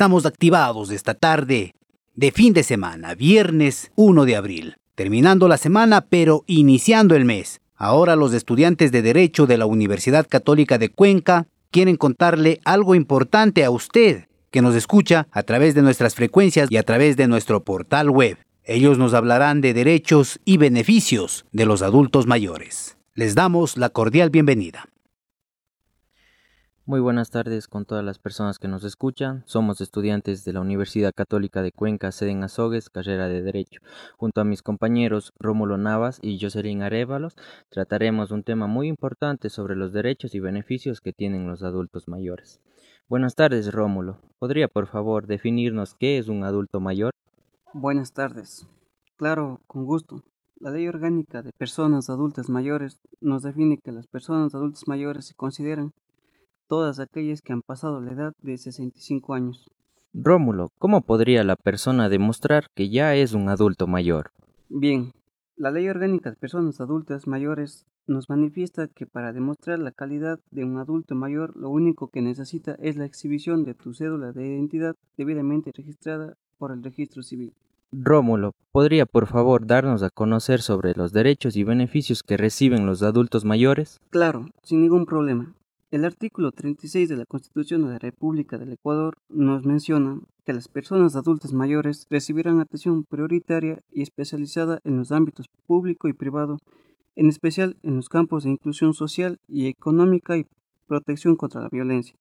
Estamos 0.00 0.24
activados 0.24 0.90
esta 0.92 1.12
tarde 1.12 1.74
de 2.14 2.32
fin 2.32 2.54
de 2.54 2.62
semana, 2.62 3.14
viernes 3.14 3.92
1 3.96 4.24
de 4.24 4.34
abril, 4.34 4.76
terminando 4.94 5.46
la 5.46 5.58
semana 5.58 6.00
pero 6.00 6.42
iniciando 6.46 7.14
el 7.16 7.26
mes. 7.26 7.60
Ahora 7.76 8.16
los 8.16 8.32
estudiantes 8.32 8.92
de 8.92 9.02
Derecho 9.02 9.46
de 9.46 9.58
la 9.58 9.66
Universidad 9.66 10.26
Católica 10.26 10.78
de 10.78 10.88
Cuenca 10.88 11.48
quieren 11.70 11.96
contarle 11.96 12.62
algo 12.64 12.94
importante 12.94 13.62
a 13.62 13.70
usted 13.70 14.24
que 14.50 14.62
nos 14.62 14.74
escucha 14.74 15.28
a 15.32 15.42
través 15.42 15.74
de 15.74 15.82
nuestras 15.82 16.14
frecuencias 16.14 16.70
y 16.70 16.78
a 16.78 16.82
través 16.82 17.18
de 17.18 17.28
nuestro 17.28 17.62
portal 17.62 18.08
web. 18.08 18.38
Ellos 18.64 18.96
nos 18.96 19.12
hablarán 19.12 19.60
de 19.60 19.74
derechos 19.74 20.40
y 20.46 20.56
beneficios 20.56 21.44
de 21.52 21.66
los 21.66 21.82
adultos 21.82 22.26
mayores. 22.26 22.96
Les 23.12 23.34
damos 23.34 23.76
la 23.76 23.90
cordial 23.90 24.30
bienvenida. 24.30 24.89
Muy 26.90 26.98
buenas 26.98 27.30
tardes 27.30 27.68
con 27.68 27.84
todas 27.84 28.04
las 28.04 28.18
personas 28.18 28.58
que 28.58 28.66
nos 28.66 28.82
escuchan. 28.82 29.44
Somos 29.46 29.80
estudiantes 29.80 30.44
de 30.44 30.52
la 30.52 30.60
Universidad 30.60 31.14
Católica 31.14 31.62
de 31.62 31.70
Cuenca, 31.70 32.10
sede 32.10 32.32
en 32.32 32.42
Azogues, 32.42 32.90
carrera 32.90 33.28
de 33.28 33.42
Derecho. 33.42 33.80
Junto 34.16 34.40
a 34.40 34.44
mis 34.44 34.60
compañeros 34.60 35.32
Rómulo 35.38 35.78
Navas 35.78 36.18
y 36.20 36.40
Jocelyn 36.40 36.82
Arévalos, 36.82 37.36
trataremos 37.68 38.32
un 38.32 38.42
tema 38.42 38.66
muy 38.66 38.88
importante 38.88 39.50
sobre 39.50 39.76
los 39.76 39.92
derechos 39.92 40.34
y 40.34 40.40
beneficios 40.40 41.00
que 41.00 41.12
tienen 41.12 41.46
los 41.46 41.62
adultos 41.62 42.08
mayores. 42.08 42.60
Buenas 43.08 43.36
tardes, 43.36 43.70
Rómulo. 43.70 44.18
¿Podría, 44.40 44.66
por 44.66 44.88
favor, 44.88 45.28
definirnos 45.28 45.94
qué 45.94 46.18
es 46.18 46.26
un 46.26 46.42
adulto 46.42 46.80
mayor? 46.80 47.12
Buenas 47.72 48.12
tardes. 48.14 48.66
Claro, 49.16 49.60
con 49.68 49.84
gusto. 49.84 50.24
La 50.58 50.72
Ley 50.72 50.88
Orgánica 50.88 51.42
de 51.42 51.52
Personas 51.52 52.10
Adultas 52.10 52.48
Mayores 52.48 52.98
nos 53.20 53.44
define 53.44 53.78
que 53.78 53.92
las 53.92 54.08
personas 54.08 54.56
adultas 54.56 54.88
mayores 54.88 55.26
se 55.26 55.34
consideran 55.34 55.92
todas 56.70 57.00
aquellas 57.00 57.42
que 57.42 57.52
han 57.52 57.62
pasado 57.62 58.00
la 58.00 58.12
edad 58.12 58.32
de 58.42 58.56
65 58.56 59.34
años. 59.34 59.68
Rómulo, 60.14 60.70
¿cómo 60.78 61.00
podría 61.00 61.42
la 61.42 61.56
persona 61.56 62.08
demostrar 62.08 62.68
que 62.76 62.88
ya 62.88 63.16
es 63.16 63.32
un 63.32 63.48
adulto 63.48 63.88
mayor? 63.88 64.30
Bien, 64.68 65.12
la 65.56 65.72
Ley 65.72 65.88
Orgánica 65.88 66.30
de 66.30 66.36
Personas 66.36 66.80
Adultas 66.80 67.26
Mayores 67.26 67.86
nos 68.06 68.28
manifiesta 68.28 68.86
que 68.86 69.04
para 69.04 69.32
demostrar 69.32 69.80
la 69.80 69.90
calidad 69.90 70.38
de 70.52 70.64
un 70.64 70.78
adulto 70.78 71.16
mayor 71.16 71.56
lo 71.56 71.70
único 71.70 72.08
que 72.08 72.22
necesita 72.22 72.76
es 72.78 72.96
la 72.96 73.04
exhibición 73.04 73.64
de 73.64 73.74
tu 73.74 73.92
cédula 73.92 74.30
de 74.30 74.46
identidad 74.46 74.94
debidamente 75.16 75.72
registrada 75.74 76.36
por 76.56 76.70
el 76.70 76.84
registro 76.84 77.24
civil. 77.24 77.52
Rómulo, 77.90 78.54
¿podría 78.70 79.06
por 79.06 79.26
favor 79.26 79.66
darnos 79.66 80.04
a 80.04 80.10
conocer 80.10 80.60
sobre 80.60 80.94
los 80.94 81.12
derechos 81.12 81.56
y 81.56 81.64
beneficios 81.64 82.22
que 82.22 82.36
reciben 82.36 82.86
los 82.86 83.02
adultos 83.02 83.44
mayores? 83.44 84.00
Claro, 84.10 84.46
sin 84.62 84.82
ningún 84.82 85.04
problema. 85.04 85.52
El 85.90 86.04
artículo 86.04 86.52
36 86.52 87.08
de 87.08 87.16
la 87.16 87.26
Constitución 87.26 87.82
de 87.82 87.88
la 87.88 87.98
República 87.98 88.58
del 88.58 88.72
Ecuador 88.74 89.18
nos 89.28 89.66
menciona 89.66 90.20
que 90.46 90.52
las 90.52 90.68
personas 90.68 91.16
adultas 91.16 91.52
mayores 91.52 92.06
recibirán 92.08 92.60
atención 92.60 93.02
prioritaria 93.02 93.82
y 93.90 94.02
especializada 94.02 94.78
en 94.84 94.98
los 94.98 95.10
ámbitos 95.10 95.48
público 95.66 96.06
y 96.06 96.12
privado, 96.12 96.58
en 97.16 97.28
especial 97.28 97.76
en 97.82 97.96
los 97.96 98.08
campos 98.08 98.44
de 98.44 98.50
inclusión 98.50 98.94
social 98.94 99.40
y 99.48 99.66
económica 99.66 100.36
y 100.36 100.46
protección 100.86 101.34
contra 101.34 101.60
la 101.60 101.68
violencia. 101.68 102.14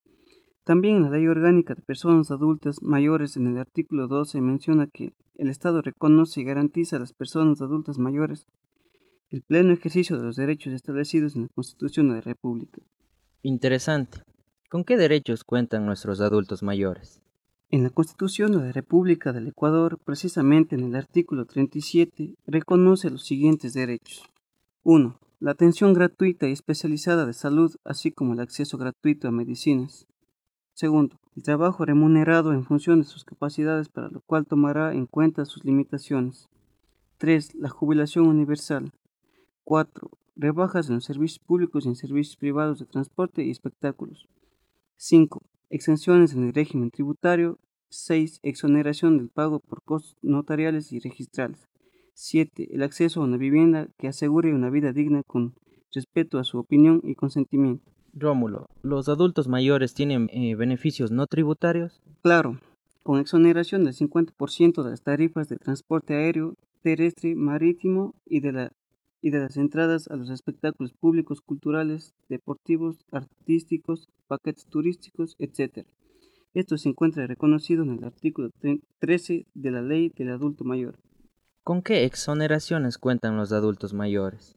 También 0.64 1.04
la 1.04 1.12
Ley 1.12 1.28
Orgánica 1.28 1.76
de 1.76 1.84
Personas 1.84 2.32
Adultas 2.32 2.82
Mayores 2.82 3.38
en 3.38 3.46
el 3.46 3.60
artículo 3.60 4.08
12 4.08 4.42
menciona 4.42 4.88
que 4.88 5.14
el 5.36 5.48
Estado 5.48 5.84
reconoce 5.84 6.42
y 6.42 6.44
garantiza 6.44 6.96
a 6.96 7.02
las 7.02 7.14
personas 7.14 7.62
adultas 7.62 8.00
mayores 8.00 8.48
el 9.30 9.44
pleno 9.44 9.74
ejercicio 9.74 10.18
de 10.18 10.24
los 10.24 10.38
derechos 10.38 10.74
establecidos 10.74 11.36
en 11.36 11.44
la 11.44 11.50
Constitución 11.50 12.10
de 12.10 12.16
la 12.16 12.22
República. 12.22 12.82
Interesante. 13.42 14.22
¿Con 14.70 14.84
qué 14.84 14.98
derechos 14.98 15.46
cuentan 15.46 15.86
nuestros 15.86 16.20
adultos 16.20 16.62
mayores? 16.62 17.22
En 17.70 17.84
la 17.84 17.90
Constitución 17.90 18.52
de 18.52 18.58
la 18.58 18.72
República 18.74 19.32
del 19.32 19.48
Ecuador, 19.48 19.98
precisamente 20.04 20.76
en 20.76 20.84
el 20.84 20.96
artículo 20.96 21.46
37, 21.46 22.36
reconoce 22.46 23.10
los 23.10 23.24
siguientes 23.26 23.72
derechos. 23.72 24.24
1. 24.84 25.18
La 25.40 25.52
atención 25.52 25.94
gratuita 25.94 26.50
y 26.50 26.52
especializada 26.52 27.26
de 27.26 27.32
salud, 27.32 27.74
así 27.86 28.12
como 28.12 28.34
el 28.34 28.42
acceso 28.42 28.78
gratuito 28.78 29.30
a 29.30 29.32
medicinas. 29.32 30.06
Segundo, 30.74 31.18
el 31.38 31.44
trabajo 31.44 31.86
remunerado 31.86 32.52
en 32.52 32.66
función 32.66 33.00
de 33.00 33.06
sus 33.06 33.24
capacidades, 33.24 33.88
para 33.88 34.10
lo 34.10 34.20
cual 34.20 34.48
tomará 34.48 34.94
en 34.94 35.06
cuenta 35.06 35.46
sus 35.46 35.64
limitaciones. 35.64 36.50
3. 37.20 37.56
La 37.56 37.70
jubilación 37.70 38.28
universal. 38.28 38.92
4 39.64 40.19
rebajas 40.40 40.88
en 40.90 40.96
los 40.96 41.04
servicios 41.04 41.40
públicos 41.40 41.86
y 41.86 41.90
en 41.90 41.96
servicios 41.96 42.38
privados 42.38 42.80
de 42.80 42.86
transporte 42.86 43.44
y 43.44 43.52
espectáculos. 43.52 44.28
5. 44.96 45.44
Exenciones 45.70 46.34
en 46.34 46.48
el 46.48 46.54
régimen 46.54 46.92
tributario. 46.92 47.60
6. 47.90 48.40
Exoneración 48.44 49.18
del 49.18 49.30
pago 49.30 49.60
por 49.60 49.84
costos 49.84 50.18
notariales 50.22 50.92
y 50.92 51.00
registrales. 51.00 51.68
7. 52.14 52.70
El 52.72 52.84
acceso 52.84 53.22
a 53.22 53.26
una 53.26 53.38
vivienda 53.38 53.88
que 53.98 54.08
asegure 54.08 54.54
una 54.54 54.70
vida 54.70 54.94
digna 54.94 55.24
con 55.24 55.56
respeto 55.94 56.40
a 56.40 56.44
su 56.44 56.58
opinión 56.58 57.02
y 57.04 57.16
consentimiento. 57.16 57.92
Rómulo, 58.14 58.68
¿los 58.82 59.08
adultos 59.08 59.48
mayores 59.48 59.94
tienen 59.94 60.30
eh, 60.32 60.56
beneficios 60.56 61.12
no 61.12 61.28
tributarios? 61.28 62.02
Claro, 62.22 62.60
con 63.04 63.20
exoneración 63.20 63.84
del 63.84 63.94
50% 63.94 64.84
de 64.84 64.90
las 64.90 65.04
tarifas 65.04 65.48
de 65.48 65.58
transporte 65.58 66.16
aéreo, 66.16 66.56
terrestre, 66.82 67.36
marítimo 67.36 68.16
y 68.26 68.40
de 68.40 68.52
la 68.52 68.72
y 69.22 69.32
de 69.32 69.40
las 69.40 69.58
entradas 69.58 70.08
a 70.08 70.16
los 70.16 70.30
espectáculos 70.30 70.94
públicos, 70.94 71.42
culturales, 71.42 72.14
deportivos, 72.30 73.06
artísticos, 73.12 74.10
paquetes 74.28 74.66
turísticos, 74.66 75.36
etc. 75.40 75.86
Esto 76.54 76.78
se 76.78 76.90
encuentra 76.90 77.28
reconocido 77.28 77.84
en 77.84 77.92
el 77.92 78.04
artículo 78.04 78.50
13 79.00 79.46
de 79.54 79.72
la 79.72 79.82
Ley 79.82 80.12
del 80.16 80.30
Adulto 80.30 80.64
Mayor. 80.64 80.98
¿Con 81.64 81.82
qué 81.84 82.06
exoneraciones 82.06 82.98
cuentan 82.98 83.38
los 83.38 83.52
adultos 83.52 83.94
mayores? 83.94 84.56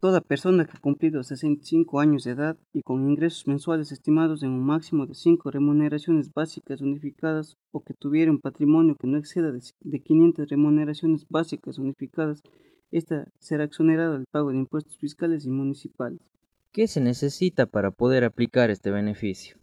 Toda 0.00 0.20
persona 0.20 0.66
que 0.66 0.76
ha 0.76 0.80
cumplido 0.80 1.22
65 1.22 1.98
años 1.98 2.24
de 2.24 2.32
edad 2.32 2.58
y 2.74 2.82
con 2.82 3.08
ingresos 3.08 3.46
mensuales 3.46 3.90
estimados 3.90 4.42
en 4.42 4.50
un 4.50 4.64
máximo 4.64 5.06
de 5.06 5.14
5 5.14 5.50
remuneraciones 5.50 6.32
básicas 6.32 6.82
unificadas 6.82 7.56
o 7.72 7.82
que 7.82 7.94
tuviera 7.94 8.30
un 8.30 8.40
patrimonio 8.40 8.96
que 8.96 9.06
no 9.06 9.16
exceda 9.16 9.50
de 9.50 10.00
500 10.00 10.48
remuneraciones 10.48 11.26
básicas 11.28 11.78
unificadas 11.78 12.42
esta 12.90 13.26
será 13.38 13.64
exonerada 13.64 14.12
del 14.12 14.26
pago 14.26 14.50
de 14.50 14.58
impuestos 14.58 14.98
fiscales 14.98 15.44
y 15.44 15.50
municipales. 15.50 16.20
¿Qué 16.72 16.88
se 16.88 17.00
necesita 17.00 17.66
para 17.66 17.90
poder 17.90 18.24
aplicar 18.24 18.70
este 18.70 18.90
beneficio? 18.90 19.56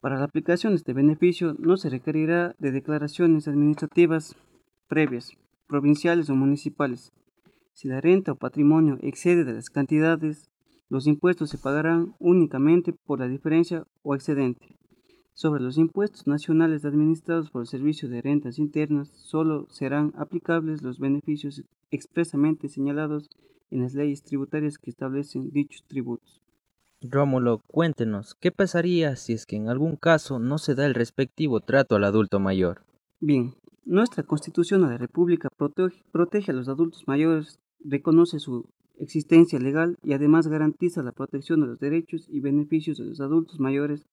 Para 0.00 0.18
la 0.18 0.24
aplicación 0.24 0.72
de 0.72 0.76
este 0.76 0.92
beneficio 0.92 1.54
no 1.58 1.76
se 1.76 1.90
requerirá 1.90 2.54
de 2.58 2.72
declaraciones 2.72 3.48
administrativas 3.48 4.36
previas, 4.88 5.32
provinciales 5.66 6.28
o 6.30 6.34
municipales. 6.34 7.12
Si 7.72 7.88
la 7.88 8.00
renta 8.00 8.32
o 8.32 8.36
patrimonio 8.36 8.98
excede 9.00 9.44
de 9.44 9.54
las 9.54 9.70
cantidades, 9.70 10.50
los 10.88 11.06
impuestos 11.06 11.50
se 11.50 11.58
pagarán 11.58 12.14
únicamente 12.18 12.92
por 12.92 13.18
la 13.18 13.28
diferencia 13.28 13.86
o 14.02 14.14
excedente. 14.14 14.76
Sobre 15.36 15.64
los 15.64 15.78
impuestos 15.78 16.28
nacionales 16.28 16.84
administrados 16.84 17.50
por 17.50 17.62
el 17.62 17.66
Servicio 17.66 18.08
de 18.08 18.22
Rentas 18.22 18.60
Internas, 18.60 19.08
solo 19.08 19.66
serán 19.68 20.12
aplicables 20.16 20.80
los 20.82 21.00
beneficios 21.00 21.64
expresamente 21.90 22.68
señalados 22.68 23.28
en 23.72 23.82
las 23.82 23.94
leyes 23.94 24.22
tributarias 24.22 24.78
que 24.78 24.90
establecen 24.90 25.50
dichos 25.50 25.82
tributos. 25.88 26.40
Rómulo, 27.00 27.62
cuéntenos, 27.66 28.36
¿qué 28.36 28.52
pasaría 28.52 29.16
si 29.16 29.32
es 29.32 29.44
que 29.44 29.56
en 29.56 29.68
algún 29.68 29.96
caso 29.96 30.38
no 30.38 30.58
se 30.58 30.76
da 30.76 30.86
el 30.86 30.94
respectivo 30.94 31.60
trato 31.60 31.96
al 31.96 32.04
adulto 32.04 32.38
mayor? 32.38 32.82
Bien, 33.18 33.54
nuestra 33.84 34.22
Constitución 34.22 34.82
de 34.82 34.90
la 34.90 34.98
República 34.98 35.48
protege, 35.56 36.04
protege 36.12 36.52
a 36.52 36.54
los 36.54 36.68
adultos 36.68 37.08
mayores, 37.08 37.58
reconoce 37.80 38.38
su 38.38 38.68
existencia 39.00 39.58
legal 39.58 39.98
y 40.04 40.12
además 40.12 40.46
garantiza 40.46 41.02
la 41.02 41.10
protección 41.10 41.60
de 41.60 41.66
los 41.66 41.80
derechos 41.80 42.28
y 42.30 42.38
beneficios 42.38 42.98
de 42.98 43.04
los 43.06 43.20
adultos 43.20 43.58
mayores 43.58 44.06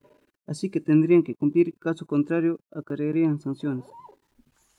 así 0.52 0.70
que 0.70 0.82
tendrían 0.82 1.24
que 1.24 1.36
cumplir, 1.36 1.74
caso 1.80 2.06
contrario, 2.06 2.60
acarrearían 2.72 3.40
sanciones. 3.40 3.86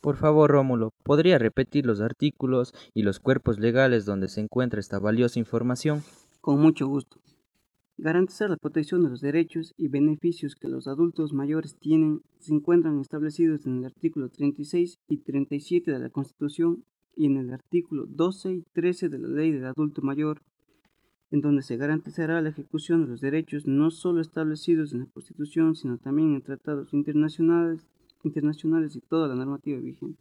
Por 0.03 0.17
favor, 0.17 0.51
Rómulo, 0.51 0.93
¿podría 1.03 1.39
repetir 1.39 1.87
los 1.87 2.01
artículos 2.01 2.75
y 2.93 3.03
los 3.03 3.21
cuerpos 3.21 3.59
legales 3.59 4.05
donde 4.05 4.29
se 4.29 4.41
encuentra 4.41 4.81
esta 4.81 4.99
valiosa 4.99 5.39
información? 5.39 6.03
Con 6.41 6.61
mucho 6.61 6.87
gusto. 6.87 7.19
Garantizar 7.97 8.51
la 8.51 8.57
protección 8.57 9.03
de 9.03 9.11
los 9.11 9.21
derechos 9.21 9.75
y 9.79 9.89
beneficios 9.89 10.57
que 10.57 10.69
los 10.69 10.89
adultos 10.89 11.33
mayores 11.33 11.77
tienen 11.79 12.23
se 12.41 12.53
encuentran 12.53 12.99
establecidos 12.99 13.65
en 13.65 13.79
el 13.79 13.85
artículo 13.87 14.29
36 14.29 14.99
y 15.09 15.19
37 15.19 15.91
de 15.91 15.99
la 15.99 16.11
Constitución 16.11 16.85
y 17.17 17.27
en 17.27 17.37
el 17.37 17.53
artículo 17.53 18.07
12 18.07 18.53
y 18.53 18.63
13 18.73 19.09
de 19.09 19.19
la 19.19 19.29
Ley 19.29 19.53
del 19.53 19.67
Adulto 19.67 20.03
Mayor 20.03 20.43
en 21.33 21.41
donde 21.41 21.63
se 21.63 21.77
garantizará 21.77 22.41
la 22.41 22.51
ejecución 22.51 23.03
de 23.03 23.09
los 23.09 23.21
derechos 23.21 23.67
no 23.67 23.91
solo 23.91 24.21
establecidos 24.21 24.93
en 24.93 25.01
la 25.01 25.07
Constitución, 25.07 25.75
sino 25.75 25.99
también 25.99 26.35
en 26.35 26.43
tratados 26.43 26.93
internacionales, 26.93 27.87
internacionales 28.23 28.95
y 28.95 29.01
toda 29.01 29.29
la 29.29 29.35
normativa 29.35 29.81
vigente. 29.81 30.21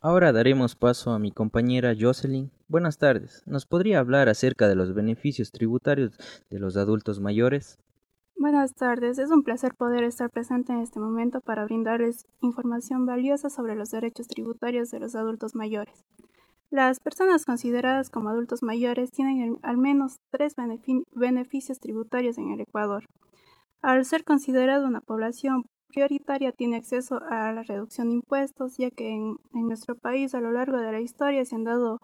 Ahora 0.00 0.32
daremos 0.32 0.76
paso 0.76 1.10
a 1.10 1.18
mi 1.18 1.32
compañera 1.32 1.96
Jocelyn. 1.98 2.52
Buenas 2.68 2.98
tardes. 2.98 3.42
¿Nos 3.46 3.66
podría 3.66 3.98
hablar 3.98 4.28
acerca 4.28 4.68
de 4.68 4.76
los 4.76 4.94
beneficios 4.94 5.50
tributarios 5.50 6.16
de 6.50 6.60
los 6.60 6.76
adultos 6.76 7.18
mayores? 7.18 7.80
Buenas 8.36 8.74
tardes, 8.74 9.18
es 9.18 9.32
un 9.32 9.42
placer 9.42 9.74
poder 9.74 10.04
estar 10.04 10.30
presente 10.30 10.72
en 10.72 10.78
este 10.78 11.00
momento 11.00 11.40
para 11.40 11.64
brindarles 11.64 12.24
información 12.40 13.04
valiosa 13.04 13.50
sobre 13.50 13.74
los 13.74 13.90
derechos 13.90 14.28
tributarios 14.28 14.92
de 14.92 15.00
los 15.00 15.16
adultos 15.16 15.56
mayores. 15.56 16.04
Las 16.70 17.00
personas 17.00 17.46
consideradas 17.46 18.10
como 18.10 18.28
adultos 18.28 18.62
mayores 18.62 19.10
tienen 19.10 19.58
al 19.62 19.78
menos 19.78 20.18
tres 20.30 20.54
beneficios 21.14 21.80
tributarios 21.80 22.36
en 22.36 22.50
el 22.50 22.60
Ecuador. 22.60 23.06
Al 23.80 24.04
ser 24.04 24.22
considerada 24.22 24.86
una 24.86 25.00
población 25.00 25.64
prioritaria 25.88 26.52
tiene 26.52 26.76
acceso 26.76 27.22
a 27.30 27.52
la 27.52 27.62
reducción 27.62 28.08
de 28.08 28.16
impuestos, 28.16 28.76
ya 28.76 28.90
que 28.90 29.08
en, 29.08 29.38
nuestro 29.54 29.94
país 29.96 30.34
a 30.34 30.40
lo 30.40 30.52
largo 30.52 30.76
de 30.76 30.92
la 30.92 31.00
historia 31.00 31.42
se 31.46 31.54
han 31.54 31.64
dado 31.64 32.00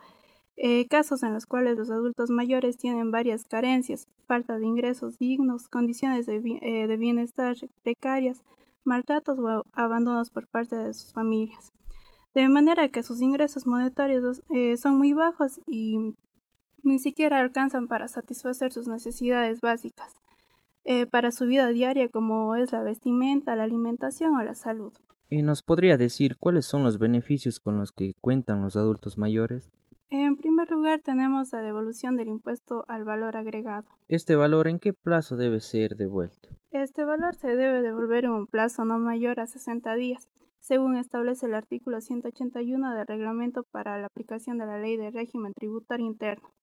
eh, 0.56 0.86
casos 0.88 1.22
en 1.24 1.34
los 1.34 1.44
cuales 1.44 1.76
los 1.76 1.90
adultos 1.90 2.30
mayores 2.30 2.78
tienen 2.78 3.10
varias 3.10 3.44
carencias, 3.44 4.08
falta 4.26 4.56
de 4.56 4.64
ingresos 4.64 5.18
dignos, 5.18 5.68
condiciones 5.68 6.24
de, 6.24 6.36
eh, 6.62 6.86
de 6.86 6.96
bienestar 6.96 7.54
precarias, 7.82 8.42
maltratos 8.82 9.38
o 9.38 9.64
abandonos 9.74 10.30
por 10.30 10.46
parte 10.48 10.76
de 10.76 10.94
sus 10.94 11.12
familias. 11.12 11.74
De 12.34 12.48
manera 12.48 12.88
que 12.88 13.02
sus 13.02 13.20
ingresos 13.20 13.66
monetarios 13.66 14.42
eh, 14.50 14.76
son 14.76 14.98
muy 14.98 15.12
bajos 15.12 15.60
y 15.66 16.14
ni 16.82 16.98
siquiera 16.98 17.40
alcanzan 17.40 17.86
para 17.86 18.08
satisfacer 18.08 18.72
sus 18.72 18.88
necesidades 18.88 19.60
básicas. 19.60 20.14
Eh, 20.84 21.06
para 21.06 21.30
su 21.30 21.46
vida 21.46 21.68
diaria 21.68 22.08
como 22.08 22.56
es 22.56 22.72
la 22.72 22.82
vestimenta, 22.82 23.56
la 23.56 23.64
alimentación 23.64 24.34
o 24.34 24.42
la 24.42 24.54
salud. 24.54 24.92
¿Y 25.30 25.42
nos 25.42 25.62
podría 25.62 25.96
decir 25.96 26.36
cuáles 26.36 26.66
son 26.66 26.82
los 26.82 26.98
beneficios 26.98 27.58
con 27.58 27.78
los 27.78 27.92
que 27.92 28.14
cuentan 28.20 28.62
los 28.62 28.76
adultos 28.76 29.16
mayores? 29.16 29.70
En 30.10 30.36
primer 30.36 30.70
lugar 30.70 31.00
tenemos 31.00 31.52
la 31.52 31.62
devolución 31.62 32.16
del 32.16 32.28
impuesto 32.28 32.84
al 32.88 33.04
valor 33.04 33.36
agregado. 33.36 33.88
¿Este 34.08 34.36
valor 34.36 34.68
en 34.68 34.78
qué 34.78 34.92
plazo 34.92 35.36
debe 35.36 35.60
ser 35.60 35.96
devuelto? 35.96 36.50
Este 36.70 37.04
valor 37.04 37.34
se 37.34 37.56
debe 37.56 37.80
devolver 37.80 38.26
en 38.26 38.32
un 38.32 38.46
plazo 38.46 38.84
no 38.84 38.98
mayor 38.98 39.40
a 39.40 39.46
60 39.46 39.94
días, 39.94 40.28
según 40.64 40.96
establece 40.96 41.44
el 41.44 41.54
artículo 41.54 42.00
181 42.00 42.94
del 42.94 43.06
reglamento 43.06 43.64
para 43.64 43.98
la 43.98 44.06
aplicación 44.06 44.56
de 44.56 44.64
la 44.64 44.78
ley 44.78 44.96
de 44.96 45.10
régimen 45.10 45.52
tributario 45.52 46.06
interno. 46.06 46.54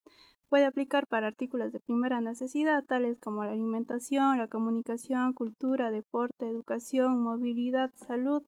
Puede 0.49 0.65
aplicar 0.65 1.05
para 1.05 1.27
artículos 1.27 1.71
de 1.71 1.79
primera 1.79 2.19
necesidad, 2.19 2.83
tales 2.83 3.19
como 3.19 3.45
la 3.45 3.51
alimentación, 3.51 4.39
la 4.39 4.47
comunicación, 4.47 5.33
cultura, 5.33 5.91
deporte, 5.91 6.49
educación, 6.49 7.21
movilidad, 7.21 7.91
salud, 7.93 8.41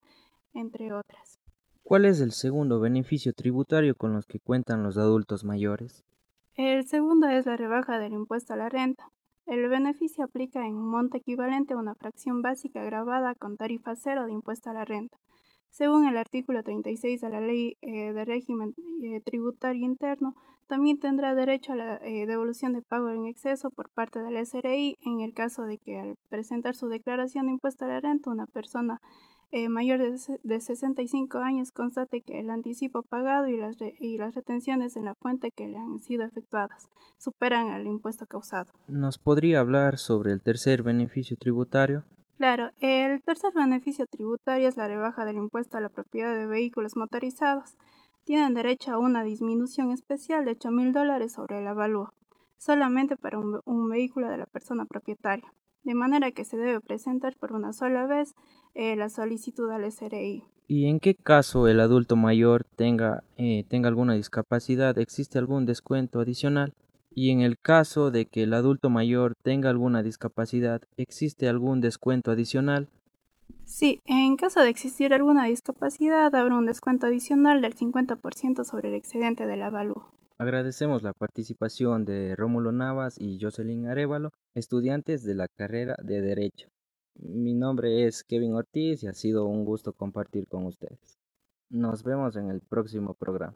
entre 0.55 0.91
otras. 0.91 1.39
¿Cuál 1.83 2.05
es 2.05 2.19
el 2.19 2.31
segundo 2.31 2.79
beneficio 2.79 3.31
tributario 3.31 3.95
con 3.95 4.11
los 4.11 4.25
que 4.25 4.39
cuentan 4.39 4.81
los 4.81 4.97
adultos 4.97 5.43
mayores? 5.43 6.03
El 6.55 6.87
segundo 6.87 7.27
es 7.27 7.45
la 7.45 7.57
rebaja 7.57 7.99
del 7.99 8.13
impuesto 8.13 8.53
a 8.53 8.57
la 8.57 8.69
renta. 8.69 9.11
El 9.45 9.67
beneficio 9.67 10.23
aplica 10.23 10.65
en 10.65 10.75
un 10.75 10.89
monto 10.89 11.17
equivalente 11.17 11.73
a 11.73 11.77
una 11.77 11.95
fracción 11.95 12.41
básica 12.41 12.83
grabada 12.83 13.35
con 13.35 13.57
tarifa 13.57 13.95
cero 13.95 14.25
de 14.25 14.31
impuesto 14.31 14.69
a 14.69 14.73
la 14.73 14.85
renta. 14.85 15.17
Según 15.69 16.05
el 16.07 16.17
artículo 16.17 16.63
36 16.63 17.19
de 17.19 17.29
la 17.29 17.41
Ley 17.41 17.77
eh, 17.81 18.13
de 18.13 18.25
Régimen 18.25 18.75
eh, 19.03 19.21
Tributario 19.25 19.83
Interno, 19.85 20.35
también 20.67 20.99
tendrá 20.99 21.35
derecho 21.35 21.73
a 21.73 21.75
la 21.75 21.97
eh, 21.97 22.25
devolución 22.25 22.73
de 22.73 22.83
pago 22.83 23.09
en 23.09 23.25
exceso 23.25 23.69
por 23.69 23.89
parte 23.89 24.19
del 24.19 24.37
SRI 24.45 24.97
en 25.01 25.21
el 25.21 25.33
caso 25.33 25.63
de 25.63 25.77
que 25.77 25.99
al 25.99 26.15
presentar 26.29 26.75
su 26.75 26.87
declaración 26.87 27.47
de 27.47 27.53
impuesto 27.53 27.85
a 27.85 27.89
la 27.89 27.99
renta 27.99 28.29
una 28.29 28.45
persona 28.45 29.01
eh, 29.53 29.69
mayor 29.69 29.99
de, 29.99 30.19
de, 30.43 30.59
65 30.59 31.37
años 31.37 31.71
constate 31.71 32.21
que 32.21 32.39
el 32.39 32.49
anticipo 32.49 33.03
pagado 33.03 33.47
y 33.47 33.55
las, 33.55 33.77
y 33.99 34.17
las 34.17 34.35
retenciones 34.35 34.97
en 34.97 35.05
la 35.05 35.15
fuente 35.15 35.51
que 35.55 35.67
le 35.67 35.77
han 35.77 35.99
sido 35.99 36.25
efectuadas 36.25 36.89
superan 37.17 37.69
el 37.69 37.87
impuesto 37.87 38.25
causado. 38.25 38.71
¿Nos 38.87 39.17
podría 39.17 39.61
hablar 39.61 39.97
sobre 39.97 40.33
el 40.33 40.41
tercer 40.41 40.83
beneficio 40.83 41.37
tributario? 41.37 42.03
Claro, 42.37 42.71
el 42.81 43.21
tercer 43.21 43.53
beneficio 43.53 44.05
tributario 44.07 44.67
es 44.67 44.75
la 44.75 44.87
rebaja 44.87 45.23
del 45.23 45.37
impuesto 45.37 45.77
a 45.77 45.81
la 45.81 45.89
propiedad 45.89 46.35
de 46.35 46.47
vehículos 46.47 46.97
motorizados 46.97 47.77
tienen 48.25 48.53
derecho 48.53 48.93
a 48.93 48.99
una 48.99 49.23
disminución 49.23 49.91
especial 49.91 50.45
de 50.45 50.51
8 50.51 50.71
mil 50.71 50.93
dólares 50.93 51.33
sobre 51.33 51.59
el 51.59 51.67
avalúo, 51.67 52.13
solamente 52.57 53.17
para 53.17 53.37
un, 53.37 53.89
vehículo 53.89 54.29
de 54.29 54.37
la 54.37 54.45
persona 54.45 54.85
propietaria, 54.85 55.53
de 55.83 55.93
manera 55.93 56.31
que 56.31 56.45
se 56.45 56.57
debe 56.57 56.79
presentar 56.81 57.35
por 57.37 57.53
una 57.53 57.73
sola 57.73 58.05
vez 58.05 58.35
eh, 58.73 58.95
la 58.95 59.09
solicitud 59.09 59.69
al 59.71 59.89
SRI. 59.91 60.43
¿Y 60.67 60.85
en 60.85 60.99
qué 60.99 61.13
caso 61.13 61.67
el 61.67 61.79
adulto 61.79 62.15
mayor 62.15 62.63
tenga, 62.63 63.23
eh, 63.37 63.65
tenga 63.67 63.89
alguna 63.89 64.13
discapacidad, 64.13 64.97
existe 64.97 65.37
algún 65.37 65.65
descuento 65.65 66.19
adicional? 66.19 66.73
Y 67.15 67.29
en 67.29 67.41
el 67.41 67.59
caso 67.59 68.09
de 68.09 68.25
que 68.25 68.43
el 68.43 68.53
adulto 68.53 68.89
mayor 68.89 69.35
tenga 69.43 69.69
alguna 69.69 70.01
discapacidad, 70.01 70.81
¿existe 70.97 71.47
algún 71.47 71.79
descuento 71.79 72.31
adicional? 72.31 72.89
Sí, 73.65 74.01
en 74.05 74.35
caso 74.35 74.61
de 74.61 74.69
existir 74.69 75.13
alguna 75.13 75.45
discapacidad, 75.45 76.33
habrá 76.33 76.55
un 76.55 76.65
descuento 76.65 77.07
adicional 77.07 77.61
del 77.61 77.75
50% 77.75 78.63
sobre 78.63 78.89
el 78.89 78.95
excedente 78.95 79.45
del 79.45 79.61
avalúo. 79.61 80.11
Agradecemos 80.39 81.03
la 81.03 81.13
participación 81.13 82.05
de 82.05 82.35
Rómulo 82.35 82.71
Navas 82.71 83.19
y 83.19 83.39
Jocelyn 83.39 83.87
Arevalo, 83.87 84.31
estudiantes 84.55 85.23
de 85.23 85.35
la 85.35 85.47
carrera 85.47 85.95
de 86.01 86.21
Derecho. 86.21 86.69
Mi 87.15 87.53
nombre 87.53 88.07
es 88.07 88.23
Kevin 88.23 88.55
Ortiz 88.55 89.03
y 89.03 89.07
ha 89.07 89.13
sido 89.13 89.45
un 89.45 89.63
gusto 89.63 89.93
compartir 89.93 90.47
con 90.47 90.65
ustedes. 90.65 91.19
Nos 91.69 92.03
vemos 92.03 92.35
en 92.35 92.49
el 92.49 92.61
próximo 92.61 93.13
programa. 93.13 93.55